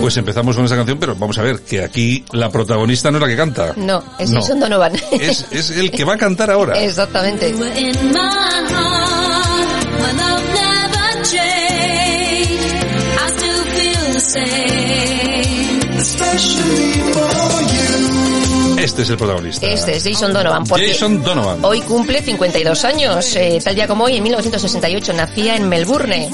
[0.00, 3.22] Pues empezamos con esa canción, pero vamos a ver que aquí la protagonista no es
[3.22, 3.74] la que canta.
[3.76, 4.40] No, es No.
[4.40, 4.94] Jason Donovan.
[5.12, 6.78] Es, es el que va a cantar ahora.
[6.82, 7.54] Exactamente.
[15.98, 17.47] Especially for.
[18.88, 19.66] Este es el protagonista.
[19.66, 20.64] Este es Jason Donovan.
[20.64, 21.62] Porque Jason Donovan.
[21.62, 23.36] Hoy cumple 52 años.
[23.36, 26.30] Eh, tal día como hoy, en 1968, nacía en Melbourne.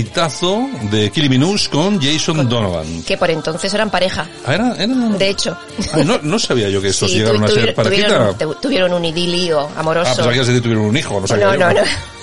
[0.00, 3.02] Exitazo de Minus con Jason Donovan.
[3.04, 4.26] Que por entonces eran pareja.
[4.44, 4.74] Ah, ¿Era?
[4.76, 4.86] era...
[4.94, 5.56] De hecho.
[5.92, 8.06] Ay, no, no sabía yo que estos Sí, llegaron tu- a ser parejita.
[8.08, 10.10] tuvieron, tu- tuvieron un idilio amoroso.
[10.10, 11.58] Ah, pues aquí se tuvieron un hijo, no sabía no, yo.
[11.60, 11.80] no, no.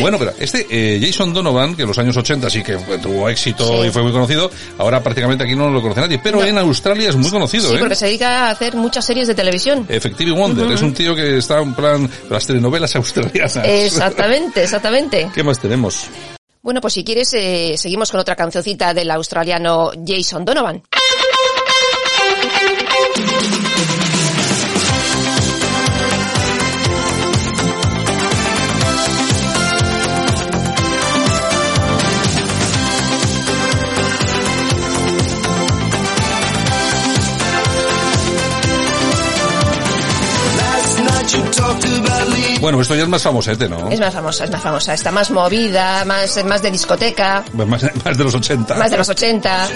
[0.00, 3.82] Bueno, pero este eh, Jason Donovan, que en los años 80 sí que tuvo éxito
[3.82, 3.88] Sí.
[3.88, 7.16] y fue muy conocido, ahora prácticamente aquí no lo conoce nadie, pero en Australia es
[7.16, 7.78] muy conocido, Sí, ¿eh?
[7.78, 9.86] porque se dedica a hacer muchas series de televisión.
[9.88, 13.56] Effective Wonder, es un tío que está en plan las telenovelas australianas.
[13.62, 15.30] Exactamente, exactamente.
[15.34, 16.06] ¿Qué más tenemos?
[16.64, 20.82] Bueno, pues si quieres, eh, seguimos con otra cancioncita del australiano Jason Donovan.
[42.64, 43.90] Bueno, esto ya es más famosete, ¿no?
[43.90, 44.94] Es más famosa, es más famosa.
[44.94, 47.68] Está más movida, más, más de discoteca, Más,
[48.02, 48.74] más de los 80.
[48.76, 49.68] más de los 80.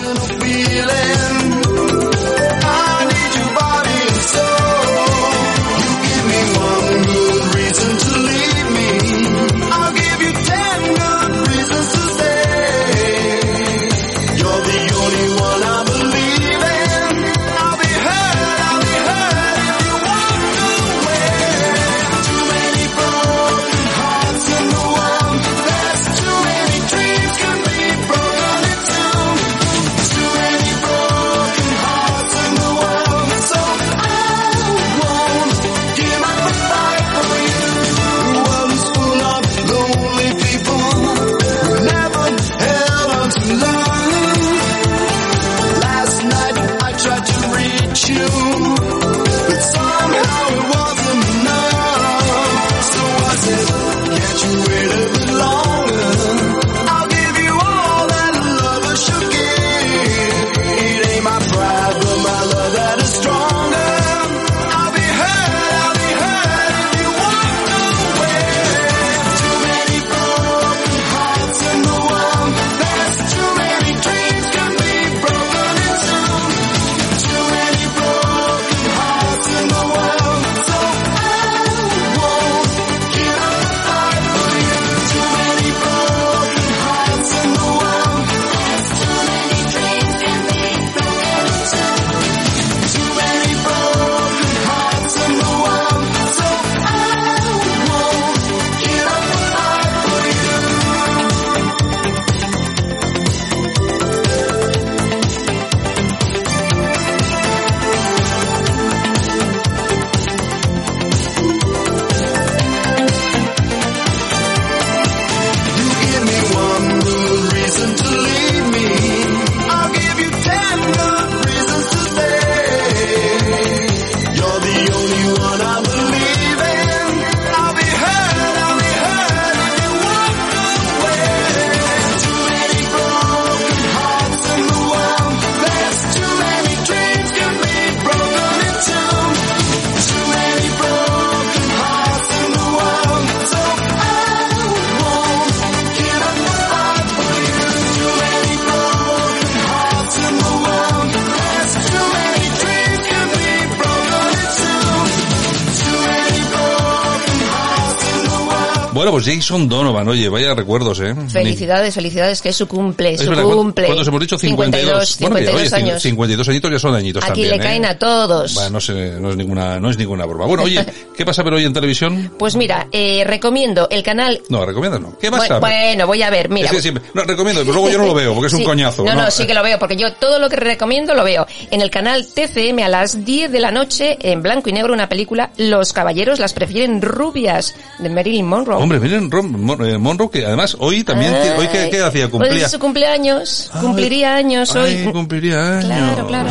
[159.25, 161.15] Pues Jason Donovan, oye, vaya recuerdos, ¿eh?
[161.29, 163.87] Felicidades, felicidades, que es su cumple, Es su verdad, ¿cuánto- cumple.
[163.87, 164.39] ¿Cuántos hemos dicho?
[164.39, 165.09] 52.
[165.09, 166.03] 52, Bueno, que, oye, 52 años.
[166.03, 167.59] 52 añitos ya son añitos Aquí también, le ¿eh?
[167.61, 168.55] caen a todos.
[168.55, 170.47] Bueno, no, sé, no es ninguna, no es ninguna broma.
[170.47, 170.85] Bueno, oye,
[171.17, 172.33] ¿qué vas a ver hoy en televisión?
[172.39, 174.41] Pues mira, eh, recomiendo el canal...
[174.49, 175.19] No, recomienda no.
[175.19, 175.61] ¿Qué vas Bu- a ver?
[175.61, 176.67] Bueno, voy a ver, mira.
[176.67, 179.05] es que siempre, no, recomiendo, pero luego yo no lo veo, porque es un coñazo.
[179.05, 181.47] No, no, sí que lo veo, porque yo todo lo que recomiendo lo veo.
[181.71, 185.09] En el canal TCM a las 10 de la noche, en blanco y negro, una
[185.09, 188.77] película, Los caballeros las prefieren rubias, de Marilyn Monroe.
[188.83, 188.99] Hombre,
[189.43, 191.51] Mon- eh, Monroe, que además hoy también, Ay.
[191.59, 192.67] hoy qué, qué hacía, Hoy cumplía.
[192.67, 194.91] es su cumpleaños, cumpliría años hoy.
[195.05, 195.85] Ay, cumpliría años.
[195.87, 196.51] Claro, claro.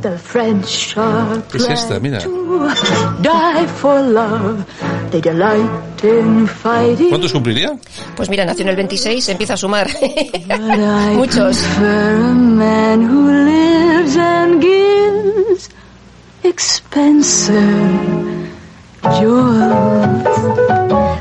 [0.00, 1.98] The French are ¿Qué es esta?
[1.98, 2.20] Mira.
[2.20, 2.68] to
[3.20, 4.64] die for love.
[5.10, 5.68] They delight
[6.04, 7.08] in fighting.
[7.08, 7.72] ¿Cuántos cumpliría?
[8.14, 9.88] Pues mira, nació en el 26, empieza a sumar.
[11.14, 11.56] Muchos.
[11.58, 15.68] prefer a man who lives and gives
[16.44, 17.58] expensive
[19.18, 20.77] jewels.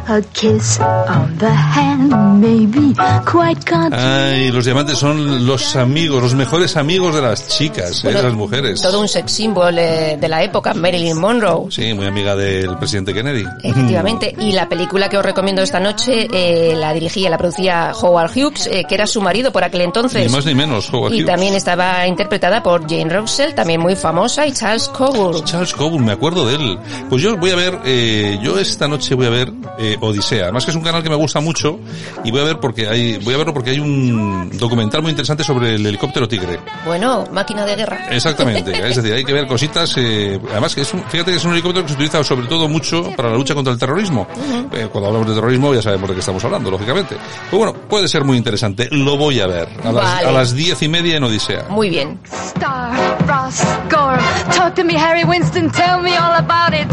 [0.10, 2.94] A kiss on the hand may be
[3.26, 3.60] quite.
[3.92, 8.14] Ay, los diamantes son los amigos, los mejores amigos de las chicas, ¿eh?
[8.14, 8.82] de las mujeres.
[8.82, 11.70] Todo un sex symbol eh, de la época, Marilyn Monroe.
[11.72, 13.44] Sí, muy amiga del presidente Kennedy.
[13.62, 18.32] Efectivamente, y la película que os recomiendo esta noche eh, la dirigía, la producía Howard
[18.32, 20.26] Hughes, eh, que era su marido por aquel entonces.
[20.26, 21.26] Ni más ni menos, Howard y Hughes.
[21.26, 25.44] también estaba interpretada por Jane Russell, también muy famosa, y Charles Coburn.
[25.44, 26.80] Charles Coburn, me acuerdo de él.
[27.10, 29.52] Pues yo voy a ver, eh, yo esta noche voy a ver
[30.00, 30.44] Odisea.
[30.44, 31.80] Además que es un canal que me gusta mucho
[32.24, 35.44] y voy a ver porque hay, voy a verlo porque hay un documental muy interesante
[35.44, 36.60] sobre el helicóptero Tigre.
[36.86, 38.08] Bueno, máquina de guerra.
[38.10, 41.46] Exactamente, es decir, hay que ver cositas, eh, además que es un, fíjate que es
[41.46, 44.28] un helicóptero que se utiliza sobre todo mucho para la lucha contra el terrorismo.
[44.72, 47.16] Eh, cuando hablamos de terrorismo ya sabemos de qué estamos hablando, lógicamente.
[47.50, 50.28] Pero bueno, puede ser muy interesante, lo voy a ver a las, Vale.
[50.28, 51.66] a las diez y media en Odisea.
[51.70, 52.20] Muy bien.
[52.56, 52.92] Star,
[53.28, 53.62] Ross,
[53.92, 54.22] Gore.
[54.56, 55.70] Talk to me, Harry Winston.
[55.72, 56.88] Tell me all about it.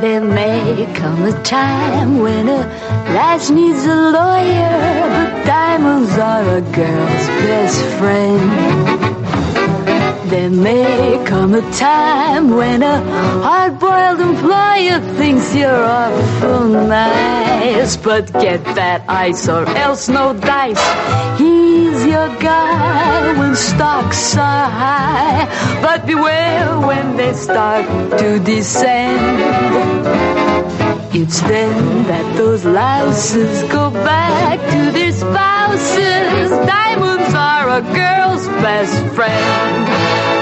[0.00, 2.60] There may come a time when a
[3.12, 4.78] lass needs a lawyer,
[5.10, 8.40] but diamonds are a girl's best friend.
[10.30, 13.02] There may come a time when a
[13.42, 20.80] hard-boiled employer thinks you're awful nice, but get that ice or else no dice.
[22.00, 25.44] He's your guy when stocks are high,
[25.82, 27.84] but beware when they start
[28.18, 30.06] to descend.
[31.12, 36.50] It's then that those louses go back to their spouses.
[36.66, 40.39] Diamonds are a girl's best friend.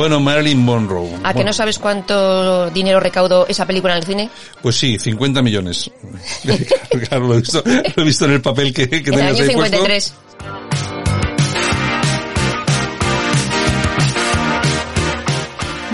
[0.00, 1.10] Bueno, Marilyn Monroe.
[1.22, 4.30] ¿A que Bueno, no sabes cuánto dinero recaudó esa película en el cine?
[4.62, 5.90] Pues sí, 50 millones.
[7.08, 9.40] claro, lo he visto, lo he visto en el papel que, que En el tenías
[9.40, 10.14] año ahí puesto.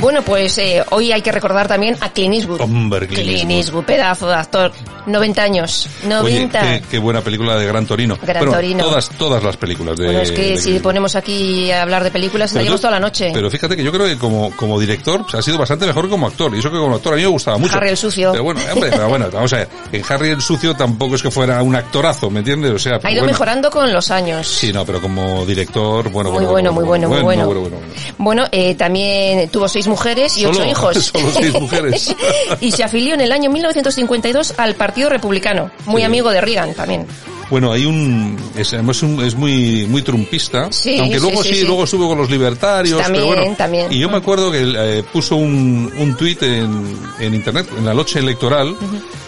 [0.06, 2.60] Bueno, pues eh, hoy hay que recordar también a Clint Eastwood.
[2.60, 3.82] Hombre, Clint Clint Eastwood.
[3.86, 4.70] Pedazo de actor.
[5.06, 5.88] 90 años.
[6.04, 6.60] Oye, 90.
[6.60, 8.16] qué, qué buena película de Gran Torino.
[8.22, 8.84] Gran bueno, Torino.
[8.84, 12.10] Todas, todas las películas de bueno, es que de si ponemos aquí a hablar de
[12.10, 13.30] películas, estaríamos toda la noche.
[13.32, 16.10] Pero fíjate que yo creo que como, como director pues, ha sido bastante mejor que
[16.10, 16.54] como actor.
[16.54, 17.76] Y eso que como actor a mí me gustaba mucho.
[17.76, 18.32] Harry el Sucio.
[18.32, 19.68] Pero bueno, hombre, pero bueno, vamos a ver.
[19.92, 22.72] En Harry el Sucio tampoco es que fuera un actorazo, ¿me entiendes?
[22.72, 23.26] O sea, ha ido bueno.
[23.26, 24.46] mejorando con los años.
[24.46, 27.46] Sí, no, pero como director, bueno, Muy bueno, muy bueno, muy bueno.
[27.46, 27.76] bueno, bueno, bueno.
[28.18, 29.95] Bueno, eh, también tuvo seis mujeres
[30.36, 30.96] y Solo- ocho hijos.
[31.12, 32.14] solo seis mujeres.
[32.60, 35.70] y se afilió en el año 1952 al Partido Republicano.
[35.86, 36.04] Muy Sí.
[36.06, 37.06] amigo de Reagan también.
[37.48, 38.72] Bueno, hay un es,
[39.02, 41.64] un- es muy muy trumpista, Sí, aunque luego sí, sí, sí.
[41.64, 43.54] luego estuvo con los libertarios, También, pero bueno.
[43.56, 43.92] también.
[43.92, 47.94] Y yo me acuerdo que eh, puso un un tuit en, en internet en la
[47.94, 48.74] noche electoral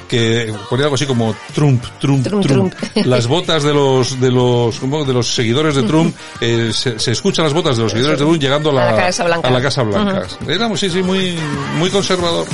[0.08, 2.74] que ponía algo así como Trump, Trump, Trump, Trump.
[2.74, 2.96] Trump.
[3.06, 5.04] Las botas de los de los ¿cómo?
[5.04, 8.24] de los seguidores de Trump eh, se, se escuchan las botas de los seguidores de
[8.24, 9.48] Trump llegando a la, A la Casa Blanca.
[9.48, 10.26] a la Casa Blanca.
[10.48, 11.36] Era sí sí muy
[11.76, 12.46] muy conservador.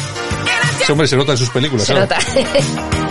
[0.80, 1.86] Ese hombre se nota en sus películas.
[1.86, 2.18] Se nota.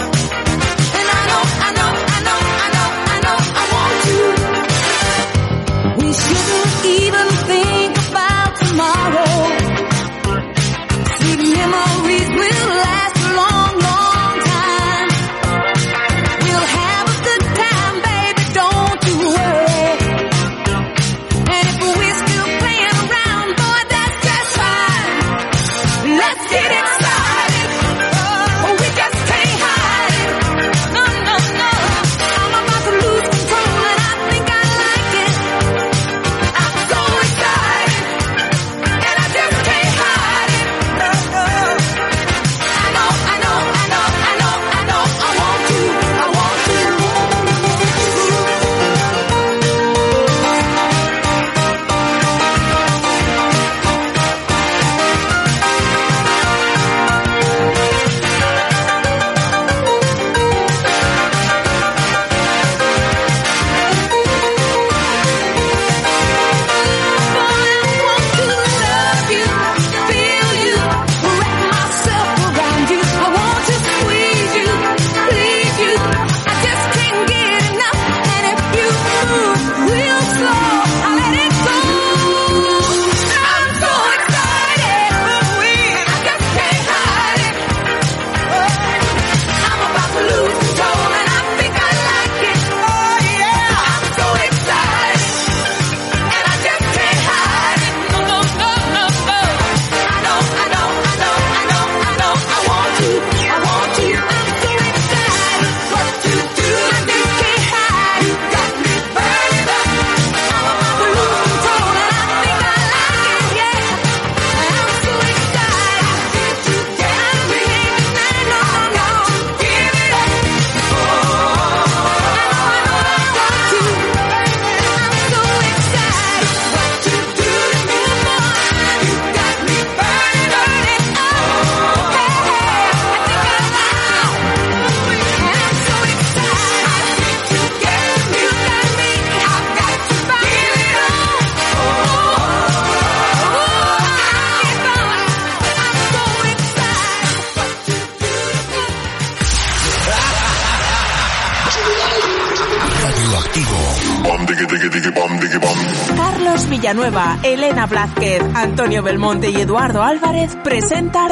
[156.93, 161.27] Villanueva, Elena Blázquez, Antonio Belmonte y Eduardo Álvarez presentan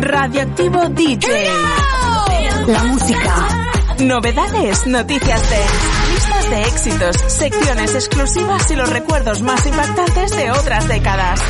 [0.00, 1.46] Radioactivo DJ.
[2.66, 3.76] La música.
[4.00, 10.88] Novedades, noticias de listas de éxitos, secciones exclusivas y los recuerdos más impactantes de otras
[10.88, 11.40] décadas.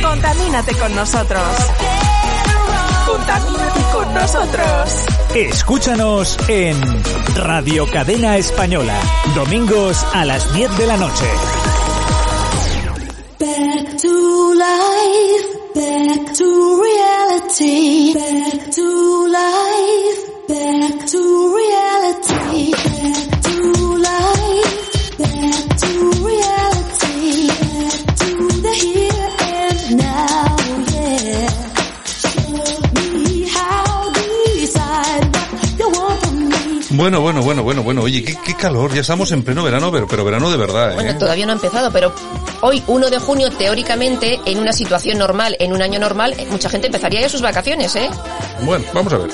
[0.00, 1.42] Contamínate con nosotros.
[3.08, 5.19] Contamínate con nosotros.
[5.34, 6.76] Escúchanos en
[7.36, 9.00] Radio Cadena Española,
[9.36, 11.24] domingos a las 10 de la noche.
[38.00, 38.92] Oye, qué, qué calor.
[38.94, 40.94] Ya estamos en pleno verano, pero, pero verano de verdad, ¿eh?
[40.94, 42.12] Bueno, todavía no ha empezado, pero
[42.60, 46.86] hoy, 1 de junio, teóricamente, en una situación normal, en un año normal, mucha gente
[46.88, 48.08] empezaría ya sus vacaciones, ¿eh?
[48.62, 49.30] Bueno, vamos a ver.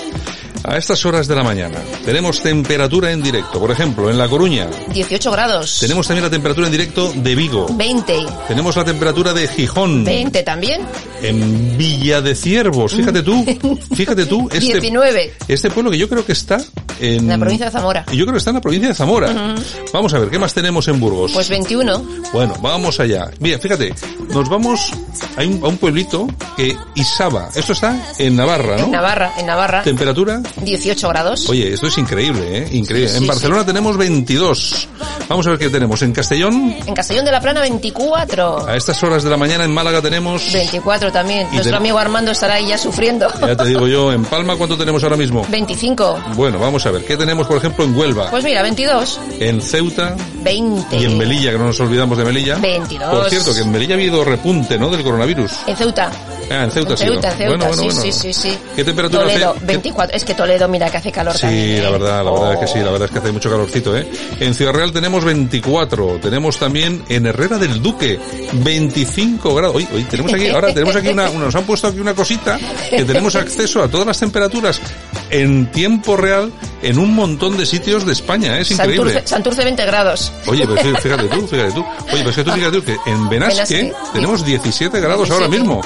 [0.69, 3.61] A estas horas de la mañana tenemos temperatura en directo.
[3.61, 5.79] Por ejemplo, en La Coruña 18 grados.
[5.79, 7.69] tenemos también la temperatura en directo de Vigo.
[7.71, 8.27] 20.
[8.49, 10.03] Tenemos la temperatura de Gijón.
[10.03, 10.83] 20 también.
[11.23, 12.95] En Villa de Ciervos.
[12.95, 13.45] Fíjate tú,
[13.95, 15.35] fíjate tú, este, 19.
[15.47, 16.59] este pueblo que yo creo que está
[16.99, 17.29] en...
[17.29, 18.05] La provincia de Zamora.
[18.11, 19.55] Y yo creo que está en la provincia de Zamora.
[19.93, 21.31] Vamos a ver, ¿qué más tenemos en Burgos?
[21.33, 22.05] Pues 21.
[22.33, 23.31] Bueno, vamos allá.
[23.39, 23.95] Mira, fíjate,
[24.31, 24.91] nos vamos
[25.37, 27.51] a un, a un pueblito que Isaba.
[27.55, 28.87] Esto está en Navarra, ¿no?
[28.87, 29.83] En Navarra, en Navarra.
[29.83, 31.49] Temperatura 18 grados.
[31.49, 32.69] Oye, esto es increíble, ¿eh?
[32.73, 33.09] Increíble.
[33.11, 34.89] Sí, en sí, Barcelona tenemos 22.
[35.29, 36.01] Vamos a ver qué tenemos.
[36.03, 38.67] En Castellón, En Castellón de la Plana 24.
[38.69, 40.53] a estas horas de la mañana en Málaga tenemos...
[40.53, 41.49] 24 también.
[41.53, 43.29] Nuestro amigo Armando estará ahí ya sufriendo.
[43.41, 45.45] Ya te digo yo, en Palma, ¿cuánto tenemos ahora mismo?
[45.51, 46.21] 25.
[46.35, 47.05] Bueno, vamos a ver.
[47.05, 48.31] ¿Qué tenemos, por ejemplo, en Huelva?
[48.31, 49.21] Pues mira, 22.
[49.41, 50.97] En Ceuta 20.
[50.97, 52.57] y en Melilla, que no nos olvidamos de Melilla.
[52.57, 53.11] 22.
[53.11, 54.91] Por cierto, que en Melilla ha habido repunte, ¿no?
[54.91, 55.51] Del coronavirus.
[55.67, 56.11] En Ceuta.
[56.51, 57.13] Ah, en Ceuta, En ha sido.
[57.15, 57.49] Ceuta, en Ceuta.
[57.57, 58.01] Bueno, bueno, sí, bueno.
[58.03, 58.59] sí, sí, sí.
[58.77, 59.61] ¿Qué temperatura Toledo, hace?
[59.61, 60.17] ¿Qué- 24.
[60.17, 61.63] Es que Toledo, mira que hace calor también.
[61.65, 61.83] Sí, ¿eh?
[61.83, 64.07] la verdad, la verdad es que sí, la verdad es que hace mucho calorcito, ¿eh?
[64.41, 68.19] En Ciudad Real tenemos 24, tenemos también en Herrera del Duque
[68.53, 69.77] 25 grados.
[69.77, 72.59] Oye, oye, tenemos aquí, ahora tenemos aquí una, una- nos han puesto aquí una cosita
[72.91, 74.81] que tenemos acceso a todas las temperaturas
[75.31, 76.53] en tiempo real
[76.83, 78.63] en un montón de sitios de España, ¿eh?
[78.63, 79.11] es increíble.
[79.13, 80.33] Santurce, Santurce 20 grados.
[80.47, 81.85] Oye, pues fí- fíjate tú, fíjate tú.
[82.13, 85.59] Oye, pues que tú fíjate tú que en Benasque Benasque, tenemos 17 grados ahora 17.
[85.59, 85.81] mismo.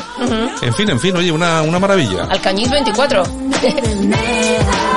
[0.62, 2.25] En fin, en fin, oye, una, una maravilla.
[2.25, 3.23] Alcañiz 24.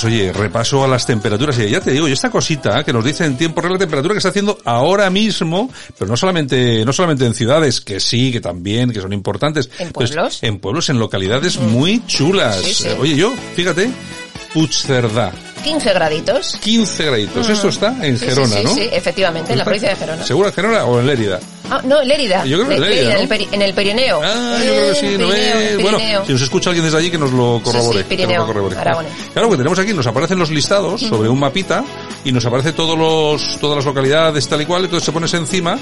[0.00, 1.58] pues oye, repaso a las temperaturas.
[1.58, 4.14] Y ya te digo, y esta cosita que nos dice en tiempo real la temperatura
[4.14, 8.40] que está haciendo ahora mismo, pero no solamente, no solamente en ciudades, que sí, que
[8.40, 9.68] también, que son importantes.
[9.78, 10.38] ¿En pues, pueblos?
[10.42, 12.60] en pueblos, en localidades muy chulas.
[12.60, 12.88] Sí, sí.
[12.88, 13.90] Eh, Oye, yo, fíjate,
[14.54, 15.32] Puigcerdá,
[15.64, 16.56] 15 graditos.
[16.62, 17.48] 15 graditos.
[17.48, 18.74] Esto está en Sí, Gerona, ¿no?
[18.74, 20.24] sí, efectivamente, en la provincia de Gerona.
[20.24, 21.40] ¿Seguro en Gerona o en Lérida?
[21.70, 22.44] Ah, no, Lérida.
[22.44, 23.20] Yo creo que Lérida, en, ¿no?
[23.20, 24.20] el peri- en el Pirineo.
[24.24, 25.82] Ah, yo creo que sí, ¿no es?
[25.82, 28.04] Bueno, si nos escucha alguien desde allí que nos lo corrobore.
[28.08, 28.76] sí, que nos lo corrobore.
[28.76, 31.84] Claro, que tenemos aquí, nos aparecen los listados sobre un mapita
[32.24, 35.78] y nos aparece todos los, todas las localidades tal y cual, entonces te pones encima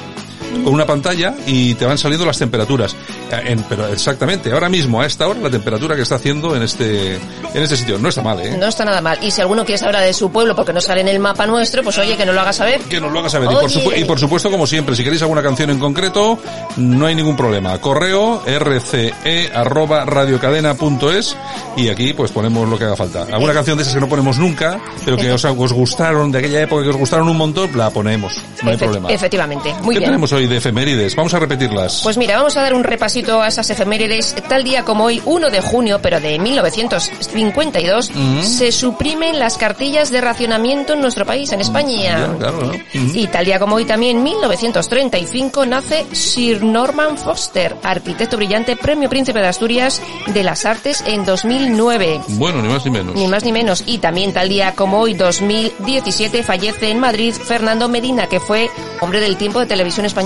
[0.65, 2.95] con una pantalla y te van saliendo las temperaturas.
[3.31, 6.63] Eh, en- pero exactamente, ahora mismo, a esta hora, la temperatura que está haciendo en
[6.63, 7.99] este, en este sitio.
[7.99, 8.57] No está mal, ¿eh?
[8.59, 9.19] No está nada mal.
[9.23, 11.83] Y si alguno quiere saber de su pueblo porque no sale en el mapa nuestro,
[11.83, 12.81] pues oye, que nos lo haga saber.
[12.83, 13.49] Que nos lo haga saber.
[13.51, 16.39] Y por, y supuesto, como siempre, si queréis alguna canción en concreto,
[16.77, 17.79] no hay ningún problema.
[17.81, 19.13] Correo rce
[19.55, 21.37] arroba radiocadena.es
[21.77, 23.23] y aquí pues ponemos lo que haga falta.
[23.33, 26.63] Alguna canción de esas que no ponemos nunca, pero que os, os gustaron, de aquella
[26.63, 28.41] época que os gustaron un montón, la ponemos.
[28.63, 29.09] No hay Efe- problema.
[29.11, 29.75] Efectivamente.
[29.83, 30.11] Muy ¿Qué bien.
[30.11, 31.17] tenemos hoy de efemérides?
[31.17, 32.01] Vamos a repetirlas.
[32.03, 34.35] Pues mira, vamos a dar un repasito a esas efemérides.
[34.49, 38.11] Tal día como hoy, 1 de junio, pero de 1952,
[38.43, 42.19] se suprimen las cartillas de racionamiento en nuestro país, en España.
[42.19, 42.73] Ya, claro, ¿no?
[42.93, 49.41] Y tal día como hoy también, 1935, nace Sir Norman Foster, arquitecto brillante, Premio Príncipe
[49.41, 52.21] de Asturias de las Artes en 2009.
[52.29, 53.15] Bueno, ni más ni menos.
[53.15, 53.85] Ni más ni menos.
[53.87, 59.21] Y también tal día como hoy, 2017, fallece en Madrid Fernando Medina, que fue hombre
[59.21, 60.26] del tiempo de televisión española,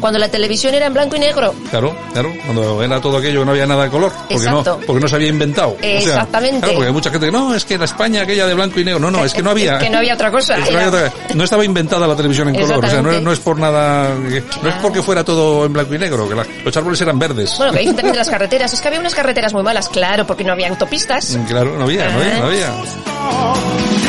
[0.00, 1.54] Cuando la televisión era en blanco y negro.
[1.70, 4.78] Claro, claro, cuando era todo aquello que no había nada de color, porque Exacto.
[4.80, 5.70] no, porque no se había inventado.
[5.70, 6.58] O sea, Exactamente.
[6.60, 8.84] claro, porque hay mucha gente que no, es que la España aquella de blanco y
[8.84, 9.76] negro, no, no, es que no había.
[9.80, 10.56] Es que no había otra cosa.
[10.56, 13.02] Es que no, Era- había otra- no estaba inventada la televisión en color, o sea,
[13.02, 13.24] no, es- Exactamente.
[13.24, 14.08] no es por nada,
[14.62, 17.54] no es porque fuera todo en blanco y negro, que la- los árboles eran verdes.
[17.56, 18.72] Bueno, que dicen también de las carreteras.
[18.72, 21.36] Es que había unas carreteras muy malas, claro, porque no había autopistas.
[21.36, 23.99] Mm, Claro, no había, no había, no había.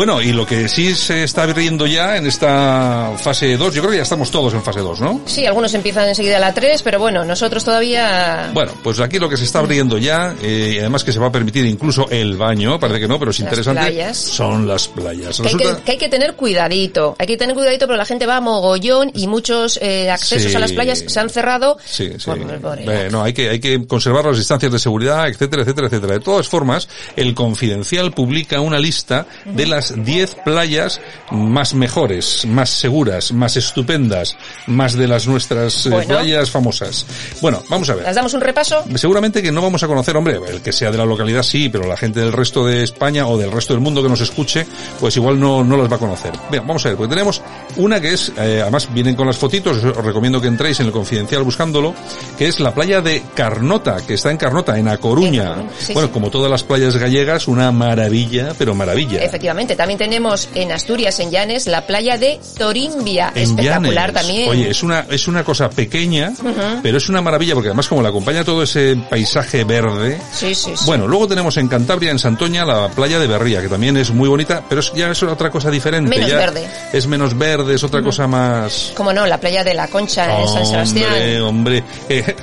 [0.00, 3.90] Bueno, y lo que sí se está viendo ya en esta fase 2, yo creo
[3.90, 5.20] que ya estamos todos en fase 2, ¿no?
[5.26, 8.48] Sí, algunos empiezan enseguida a la 3, pero bueno, nosotros todavía...
[8.54, 11.26] Bueno, pues aquí lo que se está abriendo ya, eh, y además que se va
[11.26, 14.16] a permitir incluso el baño, parece que no, pero es Las interesante, playas.
[14.16, 15.36] son las playas.
[15.38, 18.06] Que hay, Resulta- que, que hay que tener cuidadito, hay que tener cuidadito, pero la
[18.06, 20.56] gente va a mogollón y muchos eh, accesos Sí.
[20.56, 21.76] a las playas se han cerrado.
[21.84, 22.24] Sí, sí.
[22.24, 25.88] Por- por- Eh, no, hay que, hay que conservar las distancias de seguridad, etcétera, etcétera,
[25.88, 26.14] etcétera.
[26.14, 31.00] De todas formas, el Confidencial publica una lista de las 10 playas
[31.30, 36.08] más mejores, más seguras, más estupendas, más de las nuestras eh, Bueno.
[36.08, 37.06] playas famosas.
[37.40, 38.04] Bueno, vamos a ver.
[38.04, 38.84] ¿Las damos un repaso?
[38.96, 41.86] Seguramente que no vamos a conocer, hombre, el que sea de la localidad sí, pero
[41.86, 44.66] la gente del resto de España o del resto del mundo que nos escuche,
[44.98, 46.32] pues igual no, no las va a conocer.
[46.50, 47.42] Bien, vamos a ver, porque tenemos
[47.76, 50.92] una que es, eh, además vienen con las fotitos, os recomiendo que entréis en el
[50.92, 51.94] confidencial buscándolo,
[52.38, 55.42] que es la playa de Carnota, que está en Carnota, en A Coruña.
[55.42, 56.12] En Coruña, sí, bueno, sí.
[56.12, 59.22] como todas las playas gallegas, una maravilla, pero maravilla.
[59.22, 63.32] Efectivamente, también tenemos en Asturias, en Llanes, la playa de Torimbia.
[63.34, 64.14] En Espectacular Llanes.
[64.14, 64.50] también.
[64.50, 66.34] Oye, es una, es una cosa pequeña,
[66.82, 70.20] pero es una maravilla porque además como le acompaña todo ese paisaje verde.
[70.34, 70.84] Sí, sí, sí.
[70.84, 74.28] Bueno, luego tenemos en Cantabria, en Santoña, la playa de Berría, que también es muy
[74.28, 76.10] bonita, pero es, ya es otra cosa diferente.
[76.10, 76.68] Menos ya verde.
[76.92, 78.92] Es menos verde, es otra cosa más...
[78.94, 81.10] Como no, la playa de la Concha en San Sebastián.
[81.10, 81.84] Hombre, hombre.
[82.10, 82.36] Eh,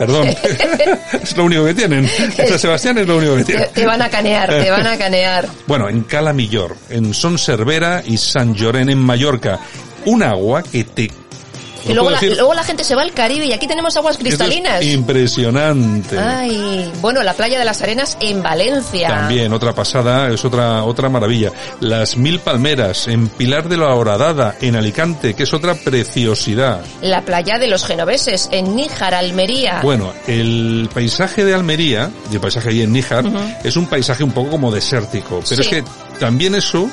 [0.00, 0.28] perdón.
[1.22, 2.08] es lo único que tienen.
[2.48, 3.68] San Sebastián es lo único que Te, tienen.
[3.74, 5.46] te van a canear, te van a canear.
[5.66, 9.60] Bueno, en Cala Millor, en Son Cervera y San Llorén en Mallorca.
[10.06, 11.10] Un agua que te...
[11.88, 14.82] Y luego la, luego la gente se va al Caribe y aquí tenemos aguas cristalinas.
[14.84, 16.18] impresionante.
[16.18, 19.08] Ay, bueno, la playa de las Arenas en Valencia.
[19.08, 21.52] También otra pasada, es otra otra maravilla.
[21.80, 26.80] Las Mil Palmeras en Pilar de la Horadada en Alicante, que es otra preciosidad.
[27.02, 29.80] La playa de los genoveses en Níjar, Almería.
[29.82, 33.24] Bueno, el paisaje de Almería, y el paisaje ahí en Níjar,
[33.64, 35.68] es un paisaje un poco como desértico, pero Sí.
[35.68, 35.84] es que
[36.18, 36.88] también eso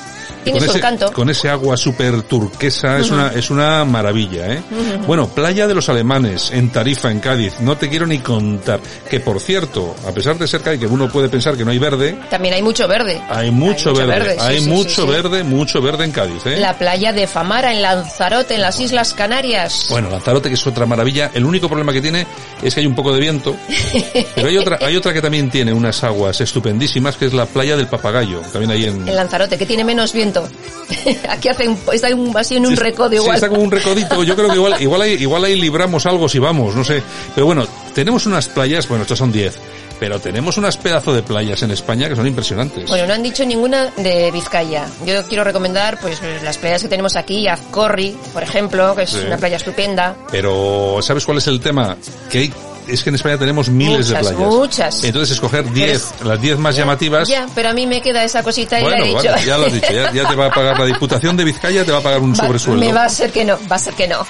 [0.52, 1.12] Tiene con su ese, encanto.
[1.12, 4.62] con ese agua súper turquesa es una es una maravilla, ¿eh?
[5.06, 8.80] Bueno, playa de los alemanes en Tarifa, en Cádiz, no te quiero ni contar.
[9.10, 11.80] Que por cierto, a pesar de ser Cádiz, que uno puede pensar que no hay
[11.80, 13.22] verde, También hay mucho verde.
[13.30, 15.08] hay mucho, verde, hay sí, mucho sí.
[15.08, 16.58] verde, mucho verde en Cádiz, ¿eh?
[16.58, 19.88] La playa de Famara en Lanzarote, en las Islas Canarias.
[19.90, 21.32] Bueno, Lanzarote que es otra maravilla.
[21.34, 22.26] El único problema que tiene
[22.62, 23.56] es que hay un poco de viento.
[24.36, 27.76] Pero hay otra, hay otra que también tiene unas aguas estupendísimas, que es la playa
[27.76, 28.40] del Papagayo.
[28.52, 29.08] También ahí en...
[29.08, 30.37] En Lanzarote, que tiene menos viento.
[31.30, 33.36] Aquí hace un, está un, así en un Sí, recodo sí, igual.
[33.36, 34.24] está como un recodito.
[34.24, 37.02] Yo creo que igual, igual ahí, igual ahí libramos algo si vamos, no sé.
[37.36, 39.56] Pero bueno, tenemos unas playas, bueno, estas son 10.
[40.00, 42.88] Pero tenemos unas pedazos de playas en España que son impresionantes.
[42.88, 44.86] Bueno, no han dicho ninguna de Vizcaya.
[45.08, 49.24] Yo quiero recomendar pues las playas que tenemos aquí, Azcorri, por ejemplo, que es Sí.
[49.26, 50.16] una playa estupenda.
[50.30, 51.98] Pero, ¿sabes cuál es el tema?
[52.30, 52.54] Que hay,
[52.88, 54.38] es que en España tenemos miles Muchas, de playas.
[54.54, 55.04] muchas.
[55.04, 57.28] Entonces escoger 10, las 10 más llamativas.
[57.28, 59.24] Ya, pero a mí me queda esa cosita y Bueno, la he dicho.
[59.32, 61.84] vale, ya lo has dicho, ya, ya te va a pagar la Diputación de Vizcaya,
[61.86, 62.86] te va a pagar un Va- sobresueldo.
[62.86, 64.26] Me va a ser que no, va a ser que no.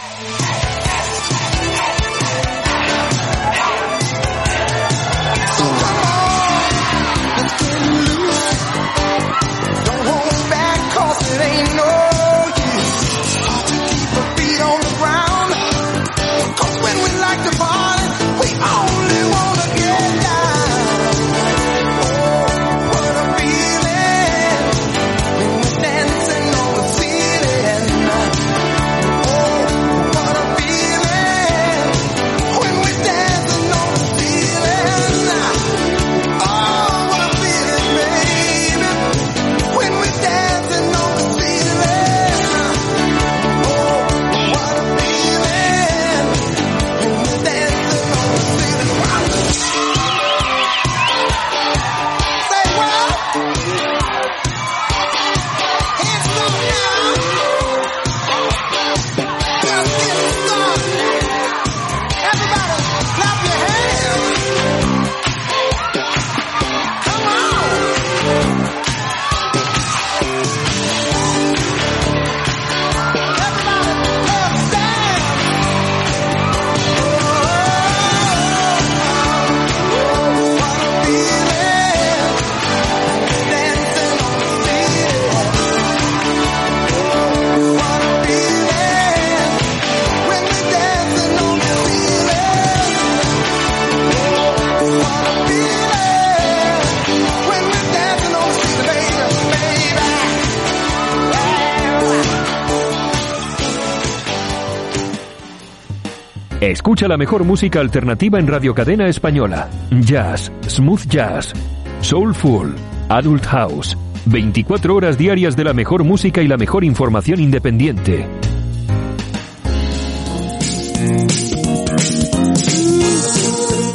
[106.68, 109.70] Escucha la mejor música alternativa en Radio Cadena Española.
[110.02, 111.54] Jazz, smooth jazz,
[112.02, 112.76] soulful,
[113.08, 113.98] adult house.
[114.26, 118.28] 24 horas diarias de la mejor música y la mejor información independiente.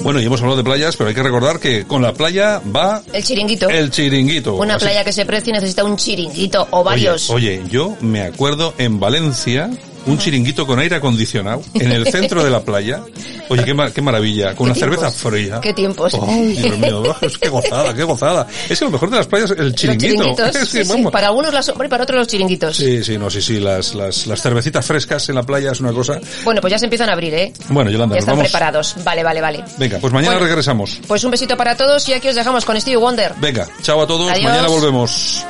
[0.02, 3.02] Bueno, y hemos hablado de playas, pero hay que recordar que con la playa va
[3.12, 3.68] El chiringuito.
[3.70, 4.54] el chiringuito.
[4.56, 7.30] Una Así- playa que se precie necesita un chiringuito o Oye, varios.
[7.30, 9.70] Oye, yo me acuerdo en Valencia
[10.07, 13.01] un chiringuito con aire acondicionado en el centro de la playa.
[13.49, 15.33] Oye, qué, qué maravilla, con una ¿Qué cerveza tiempos?
[15.33, 15.61] fría.
[15.61, 16.15] ¿Qué tiempos?
[16.27, 18.47] Ay, Dios mío, es qué gozada, qué gozada.
[18.69, 20.37] Es que lo mejor de las playas es el chiringuito.
[20.65, 21.03] sí, sí.
[21.12, 22.77] Para algunos la sombra y para otros los chiringuitos.
[22.77, 25.93] Sí, sí, no, sí, sí, las, las, las cervecitas frescas en la playa es una
[25.93, 26.19] cosa.
[26.45, 27.53] Bueno, pues ya se empiezan a abrir, ¿eh?
[27.69, 28.51] Bueno, Yolanda, Ya están vamos.
[28.51, 28.95] preparados.
[29.05, 29.65] Vale, vale, vale.
[29.79, 30.47] Venga, pues mañana Bueno.
[30.47, 30.99] regresamos.
[31.07, 33.35] Pues un besito para todos y aquí os dejamos con Stevie Wonder.
[33.41, 34.45] Venga, chao a todos, Adiós.
[34.51, 35.45] mañana volvemos.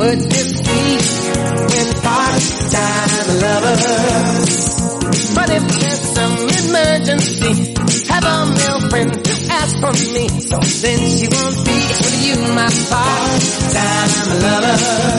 [0.00, 0.80] would this be
[1.72, 4.80] when part-time lovers?
[5.36, 7.52] But if there's some emergency,
[8.08, 10.24] have a male friend to ask for me.
[10.40, 15.09] So then she won't be with you, my part-time lover.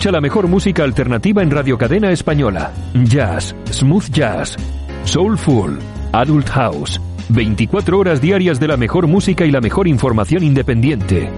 [0.00, 2.72] Escucha la mejor música alternativa en Radio Cadena Española.
[3.04, 4.56] Jazz, smooth jazz,
[5.04, 5.78] soulful,
[6.12, 6.98] adult house.
[7.28, 11.28] 24 horas diarias de la mejor música y la mejor información independiente.